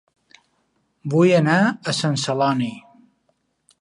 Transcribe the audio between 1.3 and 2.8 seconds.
anar a Sant Celoni